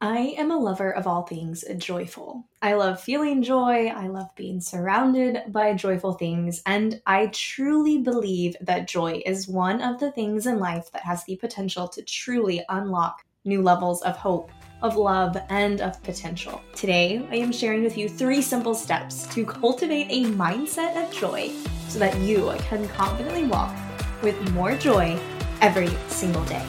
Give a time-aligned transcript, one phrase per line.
[0.00, 2.46] I am a lover of all things joyful.
[2.62, 8.54] I love feeling joy, I love being surrounded by joyful things, and I truly believe
[8.60, 12.64] that joy is one of the things in life that has the potential to truly
[12.68, 16.60] unlock new levels of hope, of love, and of potential.
[16.76, 21.50] Today, I am sharing with you three simple steps to cultivate a mindset of joy
[21.88, 23.74] so that you can confidently walk
[24.22, 25.18] with more joy
[25.60, 26.64] every single day.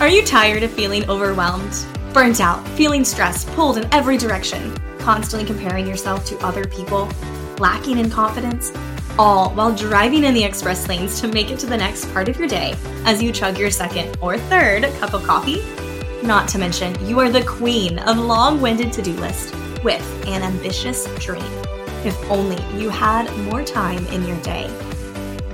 [0.00, 5.46] Are you tired of feeling overwhelmed, burnt out, feeling stressed, pulled in every direction, constantly
[5.46, 7.06] comparing yourself to other people,
[7.58, 8.72] lacking in confidence,
[9.18, 12.38] all while driving in the express lanes to make it to the next part of
[12.38, 12.74] your day
[13.04, 15.62] as you chug your second or third cup of coffee?
[16.22, 20.42] Not to mention, you are the queen of long winded to do list with an
[20.42, 21.44] ambitious dream.
[22.06, 24.74] If only you had more time in your day.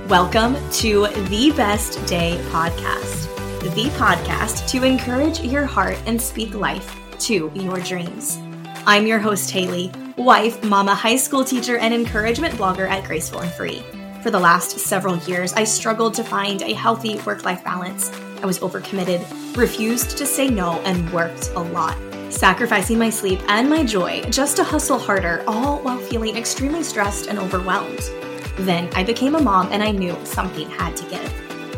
[0.07, 3.26] Welcome to the Best Day Podcast
[3.69, 8.39] the podcast to encourage your heart and speak life to your dreams.
[8.85, 13.51] I'm your host, Haley, wife, mama, high school teacher, and encouragement blogger at Graceful and
[13.51, 13.83] Free.
[14.23, 18.11] For the last several years, I struggled to find a healthy work life balance.
[18.41, 21.97] I was overcommitted, refused to say no, and worked a lot,
[22.29, 27.27] sacrificing my sleep and my joy just to hustle harder, all while feeling extremely stressed
[27.27, 27.99] and overwhelmed.
[28.59, 31.36] Then I became a mom and I knew something had to give.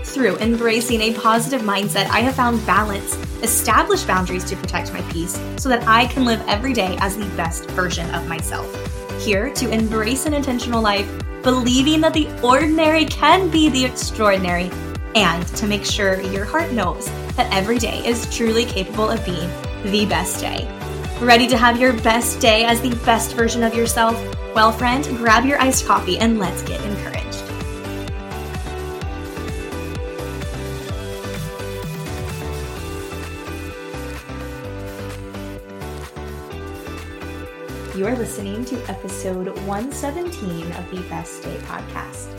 [0.09, 5.39] Through embracing a positive mindset, I have found balance, established boundaries to protect my peace
[5.57, 8.67] so that I can live every day as the best version of myself.
[9.23, 11.07] Here to embrace an intentional life,
[11.43, 14.71] believing that the ordinary can be the extraordinary,
[15.13, 19.49] and to make sure your heart knows that every day is truly capable of being
[19.83, 20.67] the best day.
[21.21, 24.15] Ready to have your best day as the best version of yourself?
[24.55, 26.98] Well, friend, grab your iced coffee and let's get encouraged.
[37.99, 42.33] You are listening to episode 117 of the Best Day Podcast.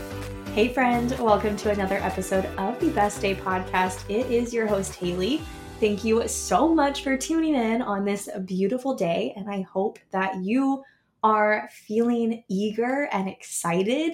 [0.53, 4.03] Hey, friend, welcome to another episode of the Best Day Podcast.
[4.09, 5.39] It is your host, Haley.
[5.79, 10.37] Thank you so much for tuning in on this beautiful day, and I hope that
[10.37, 10.83] you
[11.21, 14.13] are feeling eager and excited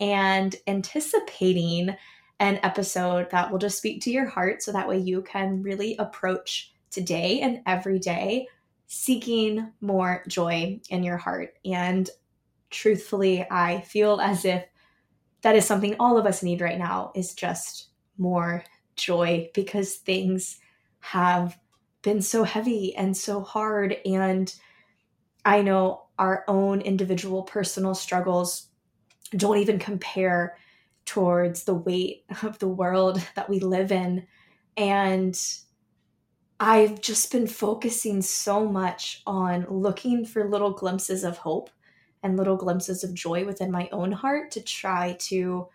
[0.00, 1.94] and anticipating
[2.40, 5.94] an episode that will just speak to your heart so that way you can really
[5.98, 8.48] approach today and every day
[8.86, 11.54] seeking more joy in your heart.
[11.64, 12.08] And
[12.70, 14.64] truthfully, I feel as if
[15.42, 17.88] that is something all of us need right now is just
[18.18, 18.64] more
[18.96, 20.58] joy because things
[21.00, 21.58] have
[22.02, 24.54] been so heavy and so hard and
[25.44, 28.68] I know our own individual personal struggles
[29.36, 30.56] don't even compare
[31.04, 34.26] towards the weight of the world that we live in
[34.76, 35.40] and
[36.58, 41.70] I've just been focusing so much on looking for little glimpses of hope
[42.22, 45.68] and little glimpses of joy within my own heart to try to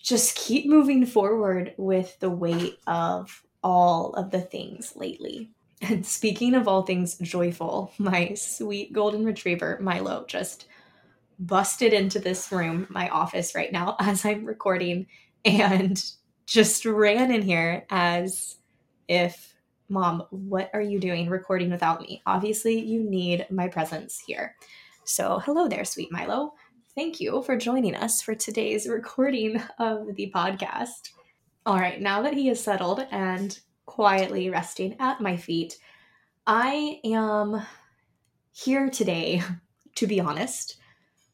[0.00, 5.50] just keep moving forward with the weight of all of the things lately.
[5.82, 10.66] And speaking of all things joyful, my sweet golden retriever, Milo, just
[11.38, 15.06] busted into this room, my office right now, as I'm recording,
[15.44, 16.02] and
[16.46, 18.56] just ran in here as
[19.08, 19.54] if
[19.88, 22.22] Mom, what are you doing recording without me?
[22.26, 24.54] Obviously, you need my presence here.
[25.04, 26.52] So, hello there, sweet Milo.
[26.94, 31.10] Thank you for joining us for today's recording of the podcast.
[31.64, 35.78] All right, now that he is settled and quietly resting at my feet,
[36.46, 37.62] I am
[38.52, 39.42] here today,
[39.94, 40.76] to be honest,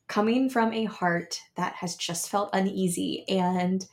[0.06, 3.84] coming from a heart that has just felt uneasy and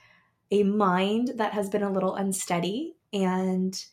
[0.52, 3.84] a mind that has been a little unsteady and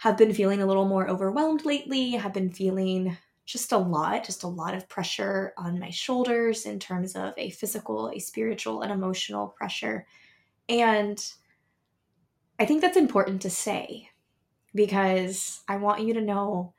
[0.00, 4.44] have been feeling a little more overwhelmed lately, have been feeling just a lot, just
[4.44, 8.90] a lot of pressure on my shoulders in terms of a physical, a spiritual, and
[8.90, 10.06] emotional pressure.
[10.70, 11.22] And
[12.58, 14.08] I think that's important to say
[14.74, 16.72] because I want you to know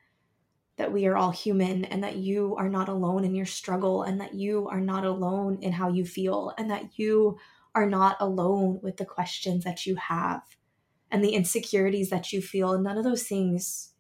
[0.78, 4.20] that we are all human and that you are not alone in your struggle and
[4.20, 7.38] that you are not alone in how you feel and that you
[7.76, 10.42] are not alone with the questions that you have
[11.12, 13.94] and the insecurities that you feel, none of those things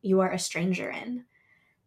[0.00, 1.24] you are a stranger in.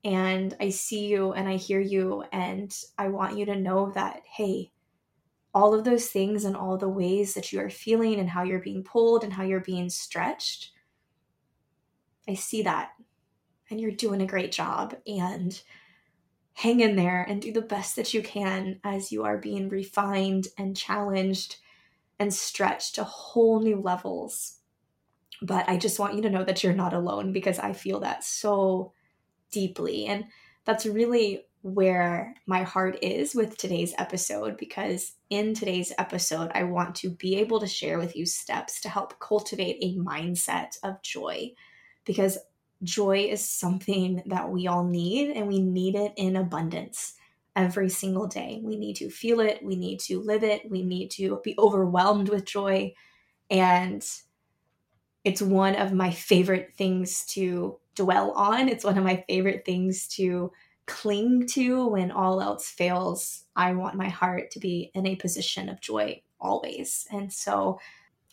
[0.04, 4.22] And I see you and I hear you, and I want you to know that,
[4.30, 4.72] hey,
[5.54, 8.60] all of those things and all the ways that you are feeling and how you're
[8.60, 10.72] being pulled and how you're being stretched,
[12.28, 12.92] I see that.
[13.72, 14.96] And you're doing a great job.
[15.08, 15.60] And
[16.56, 20.48] hang in there and do the best that you can as you are being refined
[20.58, 21.58] and challenged
[22.18, 24.60] and stretched to whole new levels
[25.42, 28.24] But I just want you to know that you're not alone because I feel that
[28.24, 28.94] so
[29.52, 30.06] deeply.
[30.06, 30.26] And
[30.66, 36.94] that's really where my heart is with today's episode because in today's episode, I want
[36.98, 41.54] to be able to share with you steps to help cultivate a mindset of joy
[42.06, 42.38] because
[42.84, 47.16] joy is something that we all need and we need it in abundance
[47.56, 48.62] every single day.
[48.64, 52.30] We need to feel it, we need to live it, we need to be overwhelmed
[52.30, 52.94] with joy.
[53.50, 54.06] And
[55.26, 58.70] it's one of my favorite things to dwell on.
[58.70, 60.52] It's one of my favorite things to
[60.86, 63.46] cling to when all else fails.
[63.56, 67.08] I want my heart to be in a position of joy always.
[67.12, 67.80] And so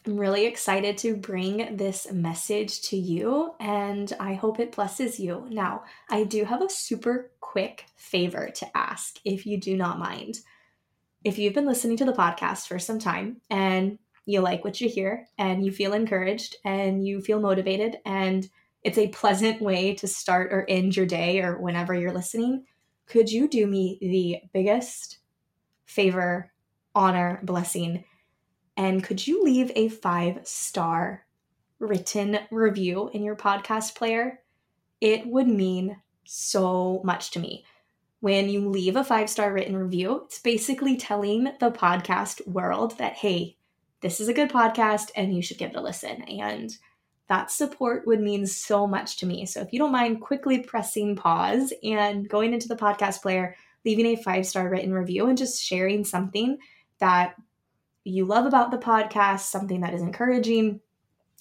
[0.06, 5.46] I'm really excited to bring this message to you and I hope it blesses you.
[5.48, 10.40] Now, I do have a super quick favor to ask if you do not mind.
[11.24, 14.88] If you've been listening to the podcast for some time and you like what you
[14.88, 18.48] hear and you feel encouraged and you feel motivated and
[18.82, 22.64] it's a pleasant way to start or end your day or whenever you're listening,
[23.06, 25.18] could you do me the biggest
[25.86, 26.52] favor,
[26.94, 28.04] honor, blessing?
[28.76, 31.26] And could you leave a five star
[31.78, 34.40] written review in your podcast player?
[35.00, 37.64] It would mean so much to me.
[38.20, 43.14] When you leave a five star written review, it's basically telling the podcast world that,
[43.14, 43.56] hey,
[44.02, 46.22] this is a good podcast and you should give it a listen.
[46.22, 46.76] And
[47.28, 49.46] that support would mean so much to me.
[49.46, 54.06] So if you don't mind quickly pressing pause and going into the podcast player, leaving
[54.06, 56.58] a five star written review and just sharing something
[56.98, 57.36] that
[58.04, 60.80] you love about the podcast, something that is encouraging.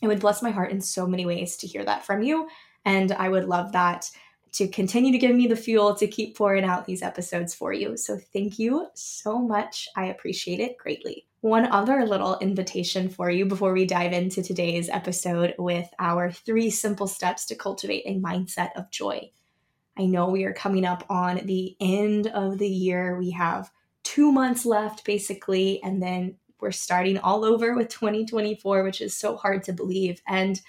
[0.01, 2.47] It would bless my heart in so many ways to hear that from you.
[2.85, 4.09] And I would love that
[4.53, 7.95] to continue to give me the fuel to keep pouring out these episodes for you.
[7.95, 9.87] So thank you so much.
[9.95, 11.25] I appreciate it greatly.
[11.39, 16.69] One other little invitation for you before we dive into today's episode with our three
[16.69, 19.31] simple steps to cultivate a mindset of joy.
[19.97, 23.17] I know we are coming up on the end of the year.
[23.17, 23.71] We have
[24.03, 29.35] two months left, basically, and then we're starting all over with 2024, which is so
[29.35, 30.21] hard to believe.
[30.27, 30.61] And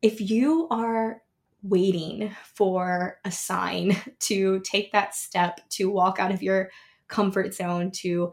[0.00, 1.22] if you are
[1.62, 6.70] waiting for a sign to take that step, to walk out of your
[7.08, 8.32] comfort zone, to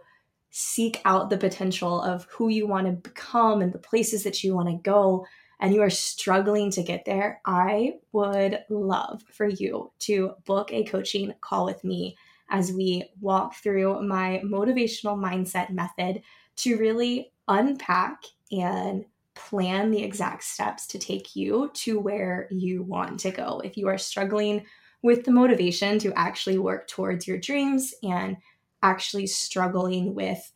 [0.52, 4.56] seek out the potential of who you want to become and the places that you
[4.56, 5.26] want to go,
[5.60, 10.86] and you are struggling to get there, I would love for you to book a
[10.86, 12.18] coaching call with me
[12.50, 16.22] as we walk through my motivational mindset method
[16.56, 19.06] to really unpack and
[19.40, 23.62] plan the exact steps to take you to where you want to go.
[23.64, 24.66] If you are struggling
[25.02, 28.38] with the motivation to actually work towards your dreams and
[28.84, 30.52] actually struggling with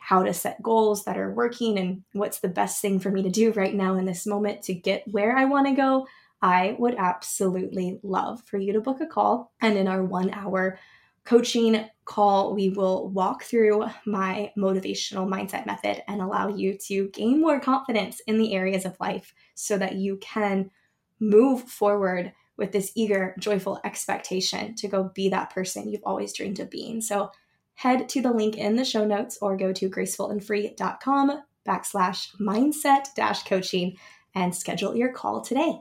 [0.00, 3.30] how to set goals that are working and what's the best thing for me to
[3.30, 6.06] do right now in this moment to get where I want to go,
[6.42, 9.52] I would absolutely love for you to book a call.
[9.60, 10.78] And in our one hour
[11.24, 17.40] coaching call, we will walk through my motivational mindset method and allow you to gain
[17.40, 20.70] more confidence in the areas of life so that you can
[21.18, 26.60] move forward with this eager, joyful expectation to go be that person you've always dreamed
[26.60, 27.00] of being.
[27.00, 27.30] So
[27.74, 33.44] head to the link in the show notes or go to gracefulandfree.com backslash mindset dash
[33.44, 33.96] coaching
[34.34, 35.80] and schedule your call today.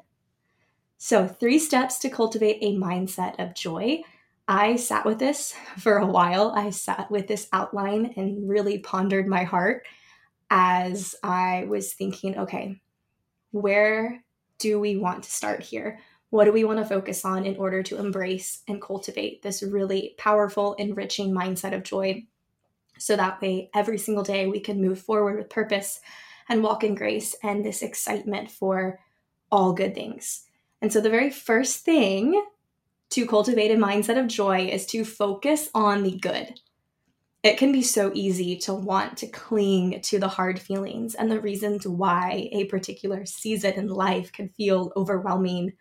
[0.97, 4.03] So, three steps to cultivate a mindset of joy.
[4.47, 6.51] I sat with this for a while.
[6.55, 9.85] I sat with this outline and really pondered my heart
[10.49, 12.81] as I was thinking, okay,
[13.51, 14.23] where
[14.59, 15.99] do we want to start here?
[16.29, 20.15] What do we want to focus on in order to embrace and cultivate this really
[20.17, 22.25] powerful, enriching mindset of joy?
[22.97, 26.01] So that way, every single day, we can move forward with purpose
[26.49, 28.99] and walk in grace and this excitement for
[29.51, 30.45] all good things.
[30.81, 32.43] And so, the very first thing
[33.13, 36.59] to cultivate a mindset of joy is to focus on the good.
[37.43, 41.39] It can be so easy to want to cling to the hard feelings and the
[41.39, 45.73] reasons why a particular season in life can feel overwhelming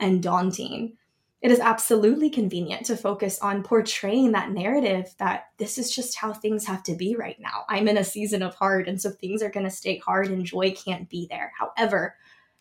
[0.00, 0.96] and daunting.
[1.42, 6.32] It is absolutely convenient to focus on portraying that narrative that this is just how
[6.32, 7.64] things have to be right now.
[7.68, 10.44] I'm in a season of hard, and so things are going to stay hard and
[10.44, 11.52] joy can't be there.
[11.56, 12.16] However,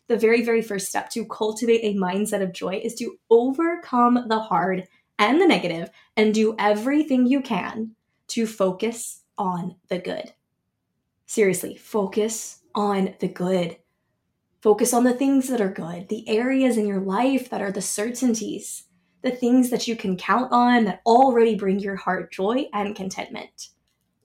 [0.10, 4.39] the very, very first step to cultivate a mindset of joy is to overcome the
[4.39, 4.88] hard
[5.20, 7.92] and the negative and do everything you can
[8.28, 10.34] to focus on the good.
[11.28, 13.78] Seriously, focus on the good.
[14.62, 17.82] Focus on the things that are good, the areas in your life that are the
[17.82, 18.86] certainties,
[19.22, 23.70] the things that you can count on that already bring your heart joy and contentment.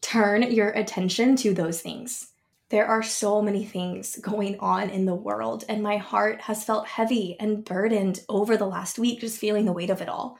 [0.00, 2.33] Turn your attention to those things.
[2.70, 6.88] There are so many things going on in the world, and my heart has felt
[6.88, 10.38] heavy and burdened over the last week, just feeling the weight of it all.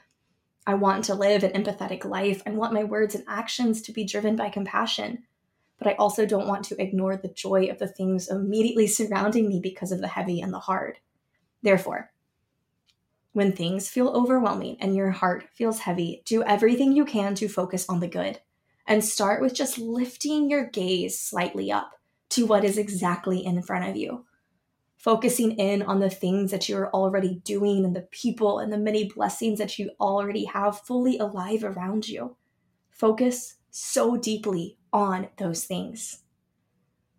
[0.67, 2.43] I want to live an empathetic life.
[2.47, 5.25] I want my words and actions to be driven by compassion.
[5.79, 9.61] But I also don't want to ignore the joy of the things immediately surrounding me
[9.61, 10.99] because of the heavy and the hard.
[11.63, 12.11] Therefore,
[13.33, 17.87] when things feel overwhelming and your heart feels heavy, do everything you can to focus
[17.89, 18.41] on the good
[18.87, 21.93] and start with just lifting your gaze slightly up
[22.35, 24.25] to what is exactly in front of you
[25.05, 29.05] focusing in on the things that you're already doing and the people and the many
[29.05, 32.35] blessings that you already have fully alive around you.
[32.91, 36.21] Focus so deeply on those things.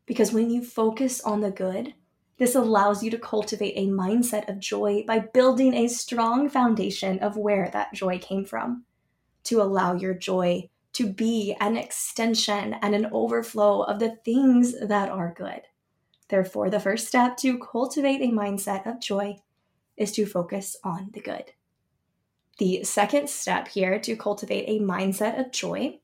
[0.08, 1.94] Because when you focus on the good,
[2.40, 7.38] this allows you to cultivate a mindset of joy by building a strong foundation of
[7.38, 8.84] where that joy came from,
[9.44, 15.10] to allow your joy to be an extension and an overflow of the things that
[15.10, 15.62] are good.
[16.30, 19.38] Therefore, the first step to cultivate a mindset of joy
[19.98, 21.52] is to focus on the good.
[22.58, 26.00] The second step here to cultivate a mindset of joy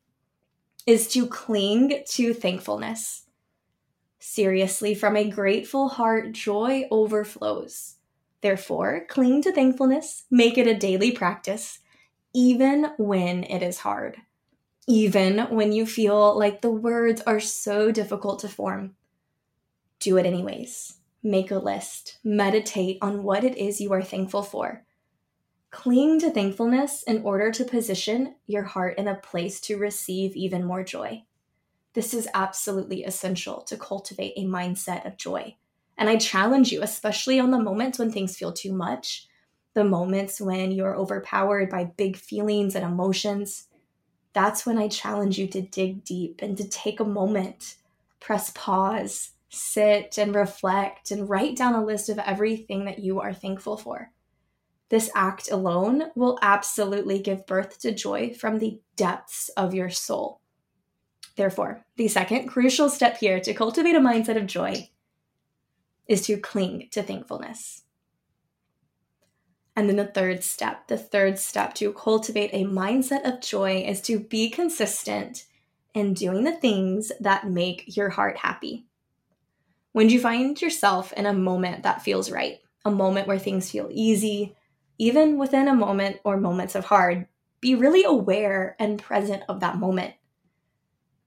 [0.85, 3.27] is to cling to thankfulness.
[4.19, 7.95] Seriously, from a grateful heart, joy overflows.
[8.41, 11.79] Therefore, cling to thankfulness, make it a daily practice,
[12.33, 14.17] even when it is hard,
[14.87, 18.95] even when you feel like the words are so difficult to form
[20.01, 20.97] do it anyways.
[21.23, 24.83] Make a list, meditate on what it is you are thankful for.
[25.69, 30.65] Cling to thankfulness in order to position your heart in a place to receive even
[30.65, 31.23] more joy.
[31.93, 35.55] This is absolutely essential to cultivate a mindset of joy.
[35.97, 39.27] And I challenge you, especially on the moments when things feel too much,
[39.75, 43.67] the moments when you're overpowered by big feelings and emotions.
[44.33, 47.75] That's when I challenge you to dig deep and to take a moment,
[48.19, 53.33] press pause, sit and reflect and write down a list of everything that you are
[53.33, 54.11] thankful for.
[54.89, 60.41] This act alone will absolutely give birth to joy from the depths of your soul.
[61.35, 64.89] Therefore, the second crucial step here to cultivate a mindset of joy
[66.07, 67.83] is to cling to thankfulness.
[69.75, 74.01] And then the third step, the third step to cultivate a mindset of joy is
[74.01, 75.45] to be consistent
[75.93, 78.85] in doing the things that make your heart happy.
[79.93, 83.89] When you find yourself in a moment that feels right, a moment where things feel
[83.91, 84.55] easy,
[84.97, 87.27] even within a moment or moments of hard,
[87.59, 90.13] be really aware and present of that moment.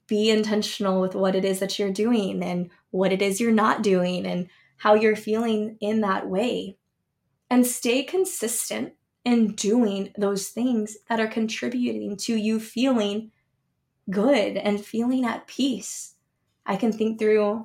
[0.07, 3.83] Be intentional with what it is that you're doing and what it is you're not
[3.83, 6.77] doing and how you're feeling in that way.
[7.55, 8.95] And stay consistent
[9.25, 13.31] in doing those things that are contributing to you feeling
[14.11, 16.17] good and feeling at peace.
[16.67, 17.65] I can think through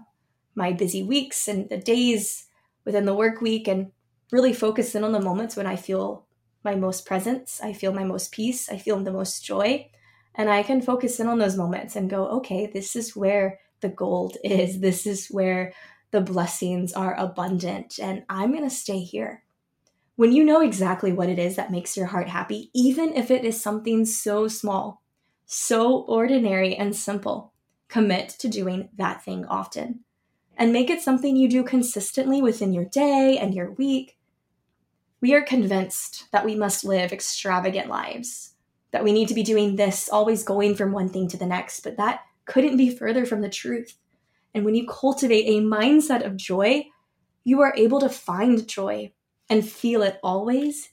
[0.54, 2.46] my busy weeks and the days
[2.86, 3.92] within the work week and
[4.32, 6.28] really focus in on the moments when I feel
[6.64, 9.90] my most presence, I feel my most peace, I feel the most joy.
[10.36, 13.90] And I can focus in on those moments and go, okay, this is where the
[13.90, 14.82] gold is.
[14.82, 15.74] This is where
[16.12, 17.98] the blessings are abundant.
[18.00, 19.42] And I'm going to stay here.
[20.20, 23.46] When you know exactly what it is that makes your heart happy, even if it
[23.46, 25.02] is something so small,
[25.46, 27.54] so ordinary and simple,
[27.88, 30.02] commit to doing that thing often
[30.58, 34.18] and make it something you do consistently within your day and your week.
[35.22, 38.56] We are convinced that we must live extravagant lives,
[38.92, 41.80] that we need to be doing this, always going from one thing to the next,
[41.80, 43.96] but that couldn't be further from the truth.
[44.54, 46.88] And when you cultivate a mindset of joy,
[47.46, 49.14] you are able to find joy
[49.50, 50.90] and feel it always,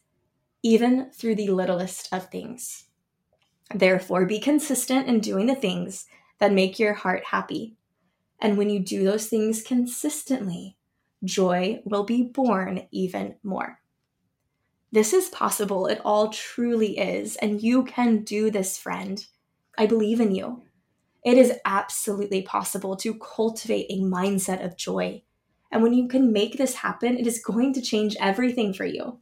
[0.63, 2.85] even through the littlest of things.
[3.75, 6.07] Therefore, be consistent in doing the things
[6.39, 7.77] that make your heart happy
[8.41, 10.77] and when you do those things consistently,
[11.25, 13.81] joy will be born even more.
[14.93, 15.87] This is possible.
[15.87, 17.37] It all truly is.
[17.37, 19.25] And you can do this, friend.
[19.77, 20.63] I believe in you.
[21.25, 25.23] It is absolutely possible to cultivate a mindset of joy.
[25.77, 29.19] And when you can make this happen, it is going to change everything for you.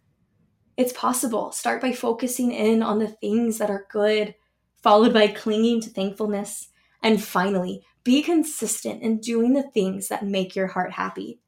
[0.77, 1.51] It's possible.
[1.51, 4.37] Start by focusing in on the things that are good,
[4.81, 6.69] followed by clinging to thankfulness,
[7.03, 11.41] and finally, be consistent in doing the things that make your heart happy.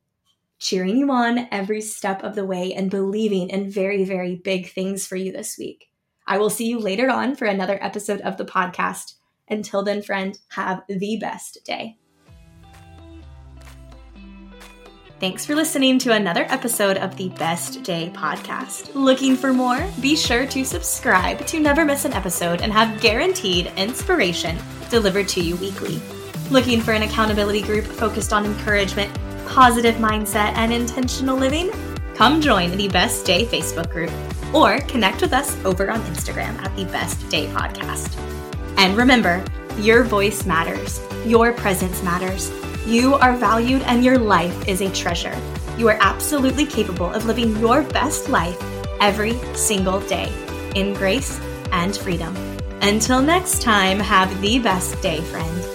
[0.58, 5.06] Cheering you on every step of the way and believing in very, very big things
[5.06, 5.88] for you this week.
[6.26, 9.14] I will see you later on for another episode of the podcast.
[9.48, 11.96] Until then, friend, have the best day.
[15.18, 18.94] Thanks for listening to another episode of the Best Day podcast.
[18.94, 19.82] Looking for more?
[20.02, 24.58] Be sure to subscribe to never miss an episode and have guaranteed inspiration
[24.90, 26.02] delivered to you weekly.
[26.50, 29.10] Looking for an accountability group focused on encouragement,
[29.46, 31.70] positive mindset, and intentional living?
[32.14, 34.12] Come join the Best Day Facebook group
[34.54, 38.20] or connect with us over on Instagram at the Best Day Podcast.
[38.76, 39.42] And remember,
[39.78, 42.52] your voice matters, your presence matters.
[42.86, 45.36] You are valued and your life is a treasure.
[45.76, 48.56] You are absolutely capable of living your best life
[49.00, 50.32] every single day
[50.76, 51.40] in grace
[51.72, 52.32] and freedom.
[52.82, 55.65] Until next time, have the best day, friend.